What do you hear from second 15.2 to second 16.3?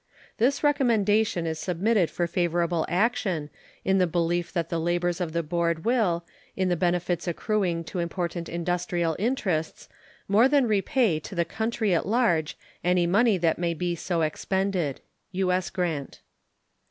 U.S. GRANT.